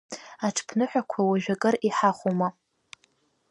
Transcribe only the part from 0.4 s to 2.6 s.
Аҽԥныҳәақәа уажәы акыр иҳахәома?